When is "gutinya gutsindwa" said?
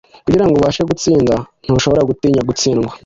2.09-2.91